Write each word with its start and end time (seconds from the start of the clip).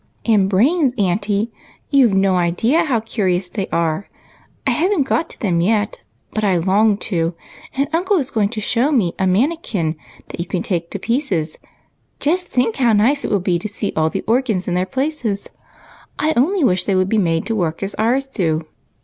And 0.25 0.49
brains, 0.49 0.95
auntie, 0.97 1.51
you 1.91 2.07
've 2.09 2.13
no 2.15 2.33
idea 2.35 2.85
how 2.85 3.01
curious 3.01 3.49
they 3.49 3.67
are; 3.67 4.09
I 4.65 4.71
haven't 4.71 5.03
got 5.03 5.29
to 5.29 5.39
them 5.39 5.61
yet, 5.61 5.99
but 6.33 6.43
I 6.43 6.57
long 6.57 6.97
to, 7.13 7.35
and 7.77 7.87
uncle 7.93 8.17
is 8.17 8.31
going 8.31 8.49
to 8.49 8.59
show 8.59 8.91
me 8.91 9.13
a 9.19 9.27
manikin 9.27 9.95
that 10.29 10.39
you 10.39 10.47
can 10.47 10.63
take 10.63 10.89
to 10.89 10.97
10 10.97 11.07
218 11.19 11.19
EIGHT 11.19 11.21
COUSINS. 11.21 11.57
pieces. 11.59 11.59
Just 12.19 12.47
think 12.47 12.77
how 12.77 12.93
nice 12.93 13.23
it 13.23 13.29
will 13.29 13.39
be 13.39 13.59
to 13.59 13.67
see 13.67 13.93
all 13.95 14.09
the 14.09 14.23
organs 14.25 14.67
in 14.67 14.73
their 14.73 14.87
places; 14.87 15.51
I 16.17 16.33
only 16.35 16.63
wish 16.63 16.85
they 16.85 16.95
could 16.95 17.07
be 17.07 17.19
made 17.19 17.45
to 17.45 17.55
work 17.55 17.83
as 17.83 17.93
ours 17.99 18.25
do." 18.25 18.65